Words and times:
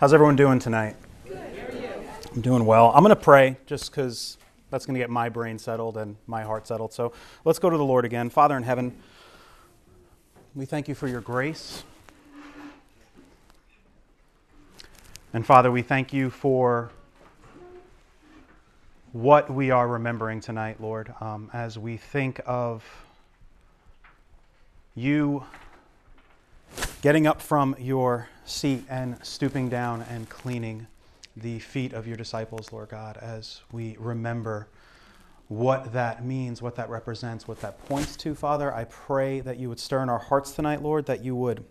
How's 0.00 0.14
everyone 0.14 0.34
doing 0.34 0.58
tonight? 0.58 0.96
I'm 2.34 2.40
doing 2.40 2.64
well. 2.64 2.90
I'm 2.94 3.04
going 3.04 3.14
to 3.14 3.22
pray 3.22 3.58
just 3.66 3.90
because 3.90 4.38
that's 4.70 4.86
going 4.86 4.94
to 4.94 4.98
get 4.98 5.10
my 5.10 5.28
brain 5.28 5.58
settled 5.58 5.98
and 5.98 6.16
my 6.26 6.42
heart 6.42 6.66
settled. 6.66 6.94
So 6.94 7.12
let's 7.44 7.58
go 7.58 7.68
to 7.68 7.76
the 7.76 7.84
Lord 7.84 8.06
again. 8.06 8.30
Father 8.30 8.56
in 8.56 8.62
heaven, 8.62 8.96
we 10.54 10.64
thank 10.64 10.88
you 10.88 10.94
for 10.94 11.06
your 11.06 11.20
grace. 11.20 11.84
And 15.34 15.44
Father, 15.44 15.70
we 15.70 15.82
thank 15.82 16.14
you 16.14 16.30
for 16.30 16.90
what 19.12 19.52
we 19.52 19.70
are 19.70 19.86
remembering 19.86 20.40
tonight, 20.40 20.80
Lord, 20.80 21.12
um, 21.20 21.50
as 21.52 21.78
we 21.78 21.98
think 21.98 22.40
of 22.46 22.82
you 24.94 25.44
getting 27.02 27.26
up 27.26 27.40
from 27.40 27.74
your 27.78 28.28
seat 28.44 28.84
and 28.90 29.16
stooping 29.24 29.70
down 29.70 30.02
and 30.10 30.28
cleaning 30.28 30.86
the 31.34 31.58
feet 31.58 31.94
of 31.94 32.06
your 32.06 32.16
disciples, 32.16 32.72
Lord 32.72 32.90
God, 32.90 33.16
as 33.16 33.62
we 33.72 33.96
remember 33.98 34.68
what 35.48 35.94
that 35.94 36.24
means, 36.24 36.60
what 36.60 36.76
that 36.76 36.90
represents, 36.90 37.48
what 37.48 37.60
that 37.62 37.82
points 37.88 38.16
to, 38.18 38.34
Father. 38.34 38.72
I 38.74 38.84
pray 38.84 39.40
that 39.40 39.58
you 39.58 39.70
would 39.70 39.80
stir 39.80 40.02
in 40.02 40.10
our 40.10 40.18
hearts 40.18 40.52
tonight, 40.52 40.82
Lord, 40.82 41.06
that 41.06 41.24
you 41.24 41.34
would 41.36 41.64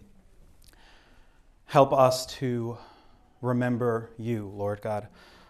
help 1.65 1.93
us 1.93 2.25
to 2.37 2.77
remember 3.41 4.09
you, 4.17 4.51
Lord 4.55 4.81
God. 4.81 5.07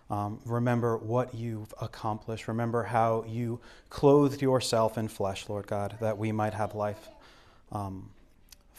Um, 0.09 0.41
remember 0.43 0.97
what 0.97 1.33
you've 1.33 1.73
accomplished. 1.81 2.49
Remember 2.49 2.83
how 2.83 3.23
you 3.27 3.61
clothed 3.89 4.41
yourself 4.41 4.97
in 4.97 5.07
flesh, 5.07 5.47
Lord 5.47 5.67
God, 5.67 5.95
that 6.01 6.17
we 6.17 6.33
might 6.33 6.53
have 6.53 6.75
life. 6.75 7.09
Um, 7.71 8.09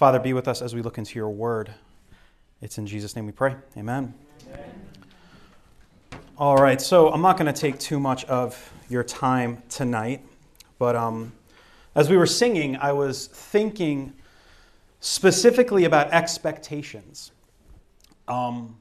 Father, 0.01 0.19
be 0.19 0.33
with 0.33 0.49
us 0.49 0.63
as 0.63 0.75
we 0.75 0.81
look 0.81 0.97
into 0.97 1.19
your 1.19 1.29
word. 1.29 1.75
It's 2.63 2.79
in 2.79 2.87
Jesus' 2.87 3.15
name 3.15 3.27
we 3.27 3.33
pray. 3.33 3.55
Amen. 3.77 4.15
Amen. 4.49 4.71
All 6.39 6.57
right, 6.57 6.81
so 6.81 7.13
I'm 7.13 7.21
not 7.21 7.37
going 7.37 7.53
to 7.53 7.61
take 7.61 7.79
too 7.79 8.01
much 8.01 8.25
of 8.25 8.73
your 8.89 9.05
time 9.05 9.63
tonight, 9.69 10.23
but 10.79 10.97
um, 10.97 11.35
as 11.95 12.09
we 12.09 12.17
were 12.17 12.25
singing, 12.25 12.79
I 12.79 12.93
was 12.93 13.27
thinking 13.27 14.15
specifically 15.01 15.85
about 15.85 16.11
expectations. 16.15 17.33
Um, 18.27 18.79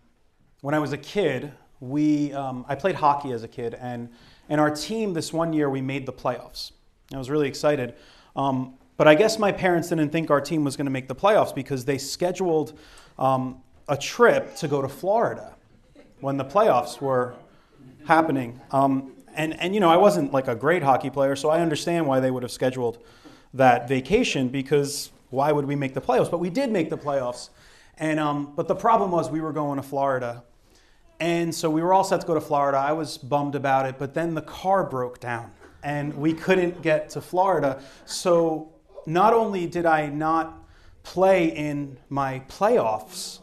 when 0.62 0.74
I 0.74 0.80
was 0.80 0.94
a 0.94 0.98
kid, 0.98 1.52
we, 1.82 2.32
um, 2.32 2.64
I 2.70 2.76
played 2.76 2.96
hockey 2.96 3.34
as 3.34 3.44
a 3.44 3.50
kid, 3.50 3.74
and, 3.74 4.08
and 4.48 4.62
our 4.62 4.72
team 4.74 5.12
this 5.12 5.34
one 5.34 5.52
year 5.52 5.70
we 5.70 5.82
made 5.82 6.06
the 6.06 6.14
playoffs. 6.14 6.72
I 7.14 7.18
was 7.18 7.30
really 7.30 7.50
excited. 7.50 7.96
Um, 8.38 8.79
but 9.00 9.08
I 9.08 9.16
guess 9.16 9.40
my 9.40 9.54
parents 9.54 9.88
didn't 9.88 10.10
think 10.10 10.30
our 10.30 10.42
team 10.42 10.66
was 10.66 10.76
going 10.76 10.86
to 10.86 10.92
make 10.92 11.08
the 11.08 11.16
playoffs 11.16 11.56
because 11.56 11.86
they 11.86 11.98
scheduled 11.98 12.78
um, 13.18 13.64
a 13.88 13.96
trip 13.96 14.58
to 14.58 14.68
go 14.68 14.82
to 14.82 14.90
Florida 14.90 15.56
when 16.20 16.36
the 16.36 16.44
playoffs 16.44 17.00
were 17.00 17.34
happening. 18.06 18.60
Um, 18.72 19.14
and, 19.36 19.58
and, 19.62 19.74
you 19.74 19.80
know, 19.80 19.90
I 19.90 19.96
wasn't 19.96 20.34
like 20.34 20.50
a 20.50 20.56
great 20.56 20.84
hockey 20.84 21.10
player, 21.10 21.38
so 21.38 21.50
I 21.50 21.62
understand 21.62 22.08
why 22.08 22.20
they 22.20 22.30
would 22.30 22.44
have 22.44 22.52
scheduled 22.52 23.02
that 23.54 23.88
vacation 23.88 24.50
because 24.50 25.12
why 25.30 25.54
would 25.54 25.64
we 25.64 25.78
make 25.78 25.94
the 25.94 26.02
playoffs? 26.02 26.30
But 26.30 26.42
we 26.42 26.50
did 26.50 26.70
make 26.70 26.90
the 26.90 26.98
playoffs. 26.98 27.52
And, 28.00 28.20
um, 28.20 28.52
but 28.54 28.68
the 28.68 28.76
problem 28.76 29.12
was 29.12 29.30
we 29.30 29.40
were 29.40 29.54
going 29.54 29.78
to 29.78 29.84
Florida. 29.84 30.44
And 31.22 31.56
so 31.56 31.70
we 31.70 31.82
were 31.82 31.94
all 31.94 32.04
set 32.04 32.20
to 32.20 32.28
go 32.28 32.34
to 32.34 32.42
Florida. 32.42 32.78
I 32.78 32.92
was 32.92 33.18
bummed 33.18 33.56
about 33.56 33.86
it, 33.86 33.98
but 33.98 34.14
then 34.14 34.36
the 34.36 34.42
car 34.42 34.84
broke 34.84 35.22
down 35.22 35.54
and 35.84 36.14
we 36.16 36.34
couldn't 36.34 36.82
get 36.82 37.10
to 37.12 37.22
Florida. 37.22 37.82
So 38.04 38.74
not 39.06 39.34
only 39.34 39.68
did 39.68 39.86
I 39.86 40.08
not 40.08 40.64
play 41.04 41.46
in 41.48 41.98
my 42.10 42.42
playoffs, 42.50 43.40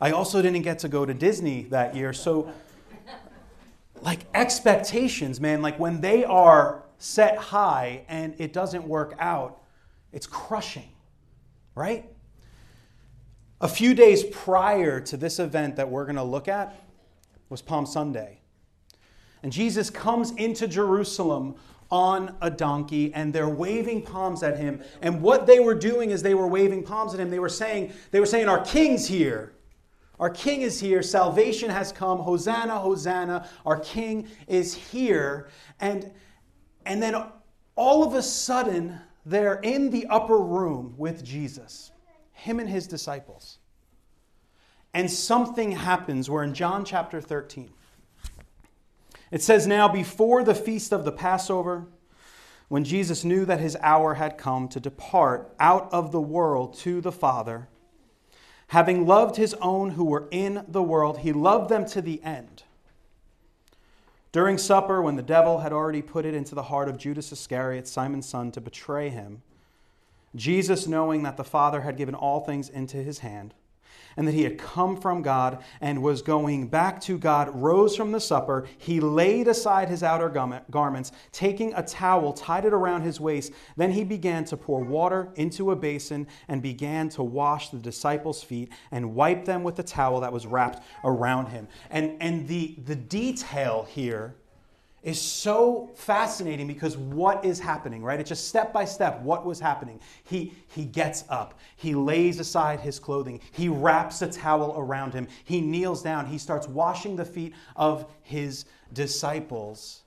I 0.00 0.12
also 0.12 0.40
didn't 0.40 0.62
get 0.62 0.78
to 0.80 0.88
go 0.88 1.04
to 1.04 1.12
Disney 1.12 1.64
that 1.64 1.94
year. 1.94 2.12
So, 2.12 2.50
like 4.02 4.20
expectations, 4.34 5.40
man, 5.40 5.60
like 5.60 5.78
when 5.78 6.00
they 6.00 6.24
are 6.24 6.84
set 6.98 7.36
high 7.36 8.04
and 8.08 8.34
it 8.38 8.52
doesn't 8.52 8.86
work 8.86 9.14
out, 9.18 9.62
it's 10.12 10.26
crushing, 10.26 10.88
right? 11.74 12.10
A 13.60 13.68
few 13.68 13.94
days 13.94 14.24
prior 14.24 15.00
to 15.00 15.16
this 15.16 15.38
event 15.38 15.76
that 15.76 15.90
we're 15.90 16.04
going 16.04 16.16
to 16.16 16.22
look 16.22 16.48
at 16.48 16.82
was 17.50 17.60
Palm 17.60 17.84
Sunday. 17.84 18.40
And 19.42 19.52
Jesus 19.52 19.90
comes 19.90 20.30
into 20.32 20.66
Jerusalem 20.66 21.56
on 21.90 22.36
a 22.40 22.50
donkey 22.50 23.12
and 23.14 23.32
they're 23.32 23.48
waving 23.48 24.02
palms 24.02 24.42
at 24.42 24.58
him. 24.58 24.82
And 25.02 25.20
what 25.20 25.46
they 25.46 25.60
were 25.60 25.74
doing 25.74 26.10
is 26.10 26.22
they 26.22 26.34
were 26.34 26.46
waving 26.46 26.84
palms 26.84 27.14
at 27.14 27.20
him. 27.20 27.30
They 27.30 27.38
were 27.38 27.48
saying, 27.48 27.92
they 28.10 28.20
were 28.20 28.26
saying, 28.26 28.48
Our 28.48 28.64
king's 28.64 29.06
here. 29.06 29.52
Our 30.20 30.30
king 30.30 30.60
is 30.60 30.78
here. 30.78 31.02
Salvation 31.02 31.70
has 31.70 31.92
come. 31.92 32.18
Hosanna, 32.18 32.78
Hosanna. 32.78 33.48
Our 33.64 33.80
king 33.80 34.28
is 34.46 34.74
here. 34.74 35.48
And, 35.80 36.12
and 36.84 37.02
then 37.02 37.16
all 37.74 38.04
of 38.04 38.14
a 38.14 38.22
sudden, 38.22 39.00
they're 39.24 39.60
in 39.60 39.90
the 39.90 40.06
upper 40.06 40.38
room 40.38 40.94
with 40.98 41.24
Jesus, 41.24 41.90
him 42.32 42.60
and 42.60 42.68
his 42.68 42.86
disciples. 42.86 43.58
And 44.92 45.10
something 45.10 45.72
happens. 45.72 46.28
We're 46.28 46.42
in 46.42 46.52
John 46.52 46.84
chapter 46.84 47.20
13. 47.20 47.70
It 49.30 49.42
says, 49.42 49.66
Now 49.66 49.88
before 49.88 50.42
the 50.42 50.54
feast 50.54 50.92
of 50.92 51.04
the 51.04 51.12
Passover, 51.12 51.86
when 52.68 52.84
Jesus 52.84 53.24
knew 53.24 53.44
that 53.44 53.60
his 53.60 53.76
hour 53.80 54.14
had 54.14 54.38
come 54.38 54.68
to 54.68 54.80
depart 54.80 55.54
out 55.58 55.92
of 55.92 56.12
the 56.12 56.20
world 56.20 56.76
to 56.78 57.00
the 57.00 57.12
Father, 57.12 57.68
having 58.68 59.06
loved 59.06 59.36
his 59.36 59.54
own 59.54 59.90
who 59.90 60.04
were 60.04 60.28
in 60.30 60.64
the 60.68 60.82
world, 60.82 61.18
he 61.18 61.32
loved 61.32 61.68
them 61.68 61.84
to 61.86 62.00
the 62.00 62.22
end. 62.22 62.62
During 64.32 64.58
supper, 64.58 65.02
when 65.02 65.16
the 65.16 65.22
devil 65.22 65.58
had 65.58 65.72
already 65.72 66.02
put 66.02 66.24
it 66.24 66.34
into 66.34 66.54
the 66.54 66.64
heart 66.64 66.88
of 66.88 66.96
Judas 66.96 67.32
Iscariot, 67.32 67.88
Simon's 67.88 68.28
son, 68.28 68.52
to 68.52 68.60
betray 68.60 69.08
him, 69.08 69.42
Jesus, 70.36 70.86
knowing 70.86 71.24
that 71.24 71.36
the 71.36 71.42
Father 71.42 71.80
had 71.80 71.96
given 71.96 72.14
all 72.14 72.40
things 72.40 72.68
into 72.68 72.98
his 72.98 73.18
hand, 73.18 73.54
and 74.20 74.28
that 74.28 74.34
he 74.34 74.42
had 74.42 74.58
come 74.58 74.98
from 74.98 75.22
God 75.22 75.64
and 75.80 76.02
was 76.02 76.20
going 76.20 76.68
back 76.68 77.00
to 77.00 77.16
God, 77.16 77.48
rose 77.54 77.96
from 77.96 78.12
the 78.12 78.20
supper. 78.20 78.66
He 78.76 79.00
laid 79.00 79.48
aside 79.48 79.88
his 79.88 80.02
outer 80.02 80.28
garments, 80.70 81.12
taking 81.32 81.72
a 81.72 81.82
towel, 81.82 82.34
tied 82.34 82.66
it 82.66 82.74
around 82.74 83.00
his 83.00 83.18
waist. 83.18 83.50
Then 83.78 83.90
he 83.90 84.04
began 84.04 84.44
to 84.44 84.58
pour 84.58 84.82
water 84.82 85.30
into 85.36 85.70
a 85.70 85.76
basin 85.76 86.26
and 86.48 86.60
began 86.60 87.08
to 87.08 87.22
wash 87.22 87.70
the 87.70 87.78
disciples' 87.78 88.42
feet 88.42 88.70
and 88.90 89.14
wipe 89.14 89.46
them 89.46 89.62
with 89.62 89.76
the 89.76 89.82
towel 89.82 90.20
that 90.20 90.34
was 90.34 90.46
wrapped 90.46 90.84
around 91.02 91.46
him. 91.46 91.66
And, 91.88 92.18
and 92.20 92.46
the, 92.46 92.76
the 92.84 92.96
detail 92.96 93.88
here 93.88 94.34
is 95.02 95.20
so 95.20 95.90
fascinating 95.94 96.66
because 96.66 96.96
what 96.96 97.44
is 97.44 97.58
happening, 97.58 98.02
right? 98.02 98.20
It's 98.20 98.28
just 98.28 98.48
step 98.48 98.72
by 98.72 98.84
step 98.84 99.20
what 99.22 99.46
was 99.46 99.58
happening. 99.58 99.98
He, 100.24 100.52
he 100.68 100.84
gets 100.84 101.24
up, 101.30 101.58
he 101.76 101.94
lays 101.94 102.38
aside 102.38 102.80
his 102.80 102.98
clothing, 102.98 103.40
he 103.52 103.68
wraps 103.68 104.20
a 104.20 104.30
towel 104.30 104.74
around 104.76 105.14
him, 105.14 105.28
he 105.44 105.60
kneels 105.60 106.02
down, 106.02 106.26
he 106.26 106.36
starts 106.38 106.68
washing 106.68 107.16
the 107.16 107.24
feet 107.24 107.54
of 107.76 108.10
his 108.22 108.66
disciples. 108.92 110.02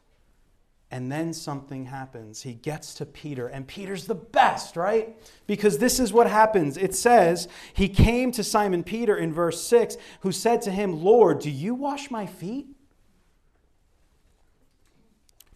And 0.91 1.11
then 1.11 1.33
something 1.33 1.85
happens. 1.85 2.43
He 2.43 2.53
gets 2.53 2.93
to 2.95 3.07
Peter, 3.07 3.47
and 3.47 3.65
Peter's 3.65 4.05
the 4.05 4.13
best, 4.13 4.75
right? 4.75 5.17
Because 5.47 5.79
this 5.79 5.99
is 5.99 6.13
what 6.13 6.29
happens. 6.29 6.77
It 6.77 6.93
says, 6.93 7.47
He 7.73 7.89
came 7.89 8.31
to 8.33 8.43
Simon 8.43 8.83
Peter 8.83 9.17
in 9.17 9.33
verse 9.33 9.59
6, 9.65 9.97
who 10.19 10.31
said 10.31 10.61
to 10.61 10.71
him, 10.71 11.03
Lord, 11.03 11.39
do 11.39 11.49
you 11.49 11.73
wash 11.73 12.11
my 12.11 12.27
feet? 12.27 12.67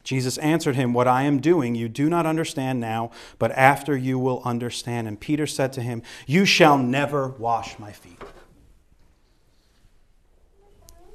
Jesus 0.08 0.38
answered 0.38 0.78
him, 0.78 0.94
What 0.94 1.06
I 1.06 1.24
am 1.24 1.42
doing 1.42 1.76
you 1.76 1.90
do 1.90 2.10
not 2.10 2.26
understand 2.26 2.80
now, 2.80 3.12
but 3.40 3.52
after 3.52 3.98
you 3.98 4.18
will 4.18 4.42
understand. 4.46 5.06
And 5.06 5.20
Peter 5.20 5.46
said 5.46 5.74
to 5.74 5.82
him, 5.82 6.02
You 6.26 6.46
shall 6.46 6.78
never 6.78 7.28
wash 7.28 7.78
my 7.78 7.92
feet. 7.92 8.22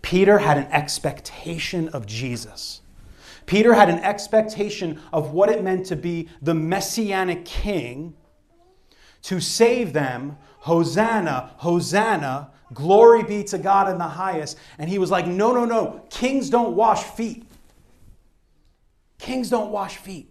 Peter 0.02 0.40
had 0.40 0.58
an 0.58 0.66
expectation 0.66 1.88
of 1.88 2.04
Jesus. 2.04 2.82
Peter 3.46 3.72
had 3.72 3.88
an 3.88 4.00
expectation 4.00 5.00
of 5.10 5.32
what 5.32 5.48
it 5.48 5.64
meant 5.64 5.86
to 5.86 5.96
be 5.96 6.28
the 6.42 6.52
messianic 6.52 7.46
king 7.46 8.12
to 9.22 9.40
save 9.40 9.94
them. 9.94 10.36
Hosanna, 10.58 11.54
Hosanna, 11.56 12.50
glory 12.74 13.22
be 13.22 13.42
to 13.44 13.56
God 13.56 13.88
in 13.88 13.96
the 13.96 14.04
highest. 14.04 14.58
And 14.76 14.90
he 14.90 14.98
was 14.98 15.10
like, 15.10 15.26
No, 15.26 15.54
no, 15.54 15.64
no, 15.64 16.04
kings 16.10 16.50
don't 16.50 16.76
wash 16.76 17.02
feet. 17.04 17.46
Kings 19.22 19.48
don't 19.48 19.70
wash 19.70 19.98
feet. 19.98 20.28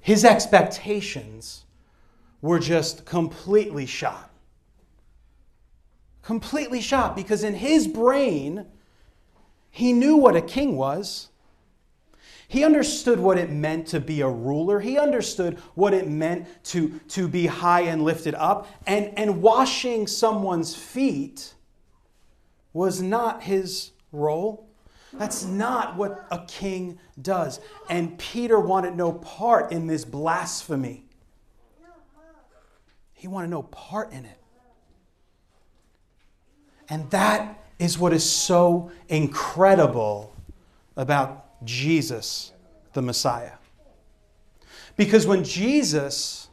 His 0.00 0.24
expectations 0.24 1.66
were 2.42 2.58
just 2.58 3.04
completely 3.04 3.86
shot. 3.86 4.32
Completely 6.20 6.80
shot 6.80 7.14
because 7.14 7.44
in 7.44 7.54
his 7.54 7.86
brain, 7.86 8.66
he 9.70 9.92
knew 9.92 10.16
what 10.16 10.34
a 10.34 10.40
king 10.40 10.76
was. 10.76 11.28
He 12.48 12.64
understood 12.64 13.20
what 13.20 13.38
it 13.38 13.48
meant 13.48 13.86
to 13.88 14.00
be 14.00 14.22
a 14.22 14.28
ruler. 14.28 14.80
He 14.80 14.98
understood 14.98 15.60
what 15.76 15.94
it 15.94 16.08
meant 16.08 16.48
to, 16.64 16.98
to 17.10 17.28
be 17.28 17.46
high 17.46 17.82
and 17.82 18.02
lifted 18.02 18.34
up. 18.34 18.66
And, 18.84 19.16
and 19.16 19.40
washing 19.40 20.08
someone's 20.08 20.74
feet 20.74 21.54
was 22.72 23.00
not 23.00 23.44
his 23.44 23.92
role. 24.10 24.65
That's 25.12 25.44
not 25.44 25.96
what 25.96 26.26
a 26.30 26.44
king 26.46 26.98
does. 27.20 27.60
And 27.88 28.18
Peter 28.18 28.60
wanted 28.60 28.96
no 28.96 29.12
part 29.12 29.72
in 29.72 29.86
this 29.86 30.04
blasphemy. 30.04 31.04
He 33.14 33.28
wanted 33.28 33.50
no 33.50 33.62
part 33.62 34.12
in 34.12 34.24
it. 34.24 34.38
And 36.88 37.10
that 37.10 37.64
is 37.78 37.98
what 37.98 38.12
is 38.12 38.30
so 38.30 38.90
incredible 39.08 40.34
about 40.96 41.64
Jesus, 41.64 42.52
the 42.92 43.02
Messiah. 43.02 43.52
Because 44.96 45.26
when 45.26 45.44
Jesus 45.44 46.48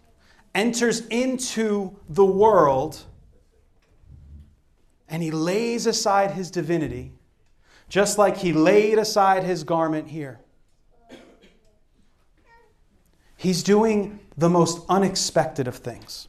enters 0.55 1.05
into 1.07 1.95
the 2.09 2.25
world 2.25 3.03
and 5.07 5.23
he 5.23 5.31
lays 5.31 5.85
aside 5.85 6.31
his 6.31 6.51
divinity, 6.51 7.13
just 7.93 8.17
like 8.17 8.37
he 8.37 8.53
laid 8.53 8.97
aside 8.97 9.43
his 9.43 9.63
garment 9.63 10.07
here, 10.07 10.39
he's 13.37 13.61
doing 13.61 14.19
the 14.35 14.49
most 14.49 14.83
unexpected 14.89 15.67
of 15.67 15.75
things. 15.75 16.27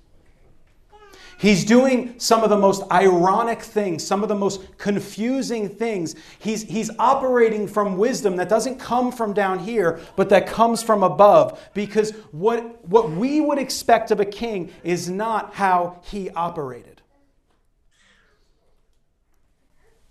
He's 1.38 1.64
doing 1.64 2.16
some 2.20 2.43
of 2.43 2.50
the 2.50 2.58
most 2.58 2.82
ironic 2.93 3.62
things, 3.62 4.06
some 4.06 4.22
of 4.22 4.28
the 4.28 4.34
most 4.34 4.76
confusing 4.76 5.70
things. 5.70 6.16
He's, 6.38 6.64
he's 6.64 6.90
operating 6.99 7.66
from 7.66 7.96
wisdom 7.96 8.37
that 8.37 8.50
doesn't 8.50 8.78
come 8.78 9.11
from 9.11 9.32
down 9.32 9.58
here, 9.58 10.00
but 10.16 10.28
that 10.28 10.46
comes 10.46 10.82
from 10.82 11.02
above. 11.02 11.58
Because 11.72 12.11
what, 12.31 12.87
what 12.87 13.11
we 13.11 13.40
would 13.40 13.58
expect 13.58 14.11
of 14.11 14.20
a 14.20 14.26
king 14.26 14.70
is 14.82 15.08
not 15.08 15.55
how 15.55 16.02
he 16.02 16.28
operated. 16.28 17.00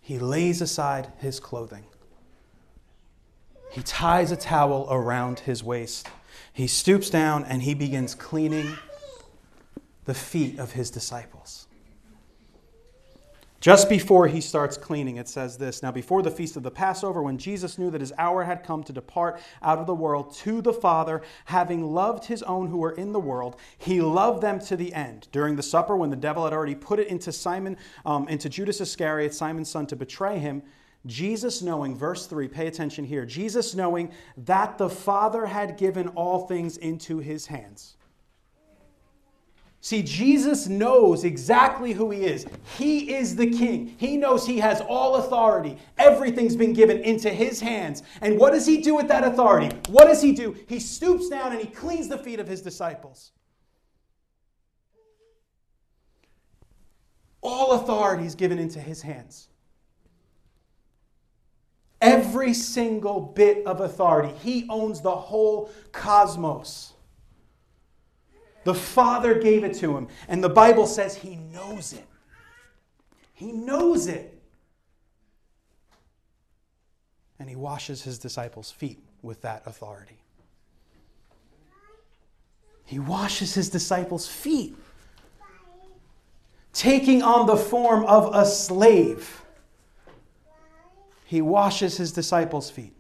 He 0.04 0.20
lays 0.20 0.62
aside 0.62 1.12
his 1.18 1.40
clothing, 1.40 1.86
he 3.72 3.82
ties 3.82 4.32
a 4.32 4.36
towel 4.36 4.88
around 4.92 5.40
his 5.40 5.64
waist. 5.64 6.08
He 6.54 6.68
stoops 6.68 7.10
down 7.10 7.44
and 7.44 7.64
he 7.64 7.74
begins 7.74 8.14
cleaning 8.14 8.78
the 10.06 10.14
feet 10.14 10.60
of 10.60 10.74
his 10.74 10.92
disciples. 10.92 11.68
Just 13.64 13.88
before 13.88 14.28
he 14.28 14.42
starts 14.42 14.76
cleaning, 14.76 15.16
it 15.16 15.30
says 15.30 15.58
this 15.58 15.82
Now, 15.82 15.90
before 15.90 16.22
the 16.22 16.30
feast 16.30 16.58
of 16.58 16.64
the 16.64 16.70
Passover, 16.70 17.22
when 17.24 17.38
Jesus 17.38 17.78
knew 17.78 17.90
that 17.92 18.02
his 18.02 18.12
hour 18.18 18.44
had 18.44 18.62
come 18.62 18.84
to 18.84 18.92
depart 18.92 19.40
out 19.62 19.80
of 19.80 19.88
the 19.88 19.96
world 19.96 20.36
to 20.40 20.62
the 20.62 20.74
Father, 20.74 21.22
having 21.46 21.94
loved 21.94 22.26
his 22.26 22.44
own 22.44 22.68
who 22.68 22.76
were 22.76 22.92
in 22.92 23.14
the 23.14 23.22
world, 23.22 23.56
he 23.78 24.02
loved 24.02 24.42
them 24.42 24.60
to 24.60 24.76
the 24.76 24.94
end. 24.94 25.30
During 25.32 25.56
the 25.56 25.64
supper, 25.64 25.96
when 25.96 26.10
the 26.10 26.18
devil 26.18 26.44
had 26.44 26.52
already 26.52 26.76
put 26.76 27.00
it 27.00 27.08
into 27.08 27.32
Simon, 27.32 27.78
um, 28.06 28.28
into 28.28 28.50
Judas 28.50 28.82
Iscariot, 28.82 29.34
Simon's 29.34 29.70
son, 29.70 29.88
to 29.88 29.96
betray 29.96 30.40
him, 30.40 30.62
Jesus 31.06 31.62
knowing, 31.62 31.96
verse 31.96 32.28
3, 32.28 32.50
pay 32.50 32.68
attention 32.68 33.06
here, 33.06 33.26
Jesus 33.26 33.74
knowing 33.74 34.12
that 34.36 34.78
the 34.78 34.90
Father 34.90 35.46
had 35.46 35.78
given 35.78 36.10
all 36.10 36.48
things 36.48 36.76
into 36.76 37.20
his 37.20 37.46
hands. 37.46 37.96
See, 39.84 40.02
Jesus 40.02 40.68
knows 40.68 41.26
exactly 41.26 41.92
who 41.92 42.10
he 42.10 42.24
is. 42.24 42.46
He 42.78 43.14
is 43.16 43.36
the 43.36 43.52
king. 43.52 43.94
He 43.98 44.16
knows 44.16 44.48
he 44.48 44.60
has 44.60 44.80
all 44.80 45.16
authority. 45.16 45.78
Everything's 45.98 46.56
been 46.56 46.72
given 46.72 47.00
into 47.00 47.30
his 47.30 47.60
hands. 47.60 48.02
And 48.22 48.40
what 48.40 48.54
does 48.54 48.66
he 48.66 48.78
do 48.78 48.96
with 48.96 49.10
that 49.10 49.26
authority? 49.26 49.76
What 49.90 50.06
does 50.06 50.22
he 50.22 50.32
do? 50.32 50.56
He 50.70 50.80
stoops 50.80 51.28
down 51.28 51.52
and 51.52 51.60
he 51.60 51.68
cleans 51.68 52.08
the 52.08 52.18
feet 52.18 52.40
of 52.40 52.48
his 52.48 52.62
disciples. 52.62 53.34
All 57.42 57.74
authority 57.74 58.26
is 58.26 58.36
given 58.36 58.60
into 58.60 58.80
his 58.80 59.02
hands. 59.02 59.50
Every 62.00 62.54
single 62.54 63.20
bit 63.20 63.68
of 63.68 63.82
authority. 63.82 64.34
He 64.42 64.66
owns 64.70 65.02
the 65.02 65.12
whole 65.12 65.70
cosmos. 65.92 66.93
The 68.64 68.74
Father 68.74 69.40
gave 69.40 69.64
it 69.64 69.76
to 69.76 69.98
him. 69.98 70.08
And 70.28 70.44
the 70.44 70.50
Bible 70.50 70.88
says 70.88 71.16
he 71.16 71.36
knows 71.36 71.94
it. 71.94 72.06
He 73.34 73.52
knows 73.52 74.08
it. 74.08 74.40
And 77.40 77.50
he 77.50 77.56
washes 77.56 78.04
his 78.04 78.20
disciples' 78.20 78.72
feet 78.72 79.00
with 79.22 79.42
that 79.42 79.64
authority. 79.66 80.18
He 82.86 83.00
washes 83.00 83.54
his 83.54 83.70
disciples' 83.70 84.28
feet, 84.28 84.76
taking 86.74 87.22
on 87.22 87.48
the 87.48 87.58
form 87.58 88.06
of 88.06 88.34
a 88.36 88.46
slave. 88.46 89.42
He 91.26 91.42
washes 91.42 91.98
his 91.98 92.12
disciples' 92.12 92.70
feet. 92.70 92.94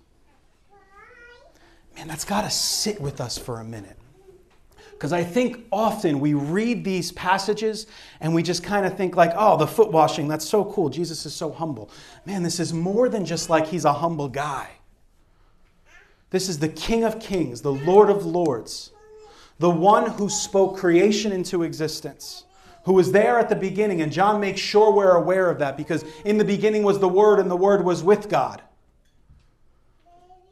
Man, 1.95 2.07
that's 2.07 2.25
got 2.25 2.42
to 2.42 2.50
sit 2.50 3.00
with 3.00 3.21
us 3.21 3.38
for 3.38 3.60
a 3.60 3.63
minute. 3.63 3.98
Because 5.03 5.11
I 5.11 5.25
think 5.25 5.65
often 5.69 6.21
we 6.21 6.33
read 6.33 6.85
these 6.85 7.11
passages 7.11 7.88
and 8.21 8.33
we 8.33 8.41
just 8.41 8.63
kind 8.63 8.85
of 8.85 8.95
think, 8.95 9.17
like, 9.17 9.33
oh, 9.35 9.57
the 9.57 9.67
foot 9.67 9.91
washing, 9.91 10.29
that's 10.29 10.47
so 10.47 10.63
cool. 10.63 10.88
Jesus 10.88 11.25
is 11.25 11.33
so 11.33 11.51
humble. 11.51 11.89
Man, 12.25 12.41
this 12.41 12.57
is 12.57 12.71
more 12.71 13.09
than 13.09 13.25
just 13.25 13.50
like 13.50 13.67
he's 13.67 13.83
a 13.83 13.91
humble 13.91 14.29
guy. 14.29 14.69
This 16.29 16.47
is 16.47 16.59
the 16.59 16.69
King 16.69 17.03
of 17.03 17.19
Kings, 17.19 17.59
the 17.63 17.73
Lord 17.73 18.09
of 18.09 18.25
Lords, 18.25 18.94
the 19.59 19.69
one 19.69 20.09
who 20.11 20.29
spoke 20.29 20.77
creation 20.77 21.33
into 21.33 21.63
existence, 21.63 22.45
who 22.85 22.94
was 22.94 23.11
there 23.11 23.38
at 23.38 23.50
the 23.50 23.57
beginning. 23.57 24.01
And 24.01 24.09
John 24.09 24.39
makes 24.39 24.61
sure 24.61 24.94
we're 24.94 25.17
aware 25.17 25.50
of 25.50 25.59
that 25.59 25.75
because 25.75 26.05
in 26.23 26.38
the 26.38 26.45
beginning 26.45 26.83
was 26.83 27.00
the 27.00 27.09
Word, 27.09 27.39
and 27.39 27.51
the 27.51 27.57
Word 27.57 27.83
was 27.83 28.01
with 28.03 28.29
God. 28.29 28.61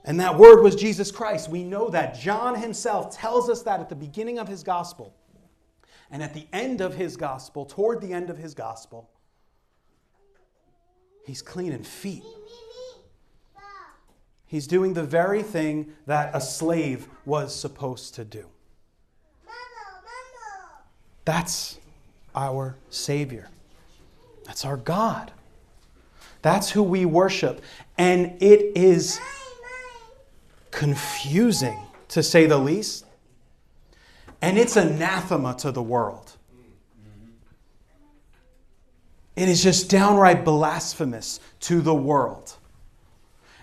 And 0.04 0.20
that 0.20 0.38
word 0.38 0.64
was 0.64 0.76
Jesus 0.76 1.12
Christ. 1.12 1.50
We 1.50 1.64
know 1.64 1.90
that. 1.90 2.18
John 2.20 2.56
himself 2.56 3.16
tells 3.16 3.50
us 3.50 3.62
that 3.64 3.80
at 3.80 3.90
the 3.90 3.96
beginning 3.96 4.40
of 4.40 4.48
his 4.48 4.64
gospel. 4.64 5.14
And 6.10 6.22
at 6.22 6.34
the 6.34 6.48
end 6.52 6.82
of 6.82 6.96
his 6.96 7.16
gospel, 7.16 7.66
toward 7.66 8.02
the 8.02 8.12
end 8.12 8.30
of 8.30 8.38
his 8.38 8.54
gospel, 8.54 9.10
he's 11.26 11.42
cleaning 11.42 11.84
feet. 11.84 12.24
He's 14.46 14.68
doing 14.68 14.94
the 14.94 15.04
very 15.04 15.44
thing 15.44 15.94
that 16.08 16.36
a 16.36 16.42
slave 16.42 17.08
was 17.26 17.56
supposed 17.56 18.16
to 18.16 18.26
do. 18.26 18.48
That's 21.24 21.78
our 22.36 22.76
Savior. 22.90 23.48
That's 24.44 24.66
our 24.66 24.76
God. 24.76 25.32
That's 26.42 26.72
who 26.72 26.84
we 26.84 27.06
worship. 27.06 27.62
And 27.98 28.42
it 28.42 28.76
is 28.76 29.22
confusing, 30.72 31.80
to 32.10 32.24
say 32.24 32.46
the 32.46 32.58
least. 32.58 33.06
And 34.42 34.58
it's 34.58 34.76
anathema 34.76 35.54
to 35.60 35.72
the 35.72 35.84
world. 35.84 36.38
It 39.36 39.48
is 39.48 39.64
just 39.64 39.90
downright 39.90 40.44
blasphemous 40.44 41.40
to 41.62 41.82
the 41.82 41.94
world. 41.94 42.56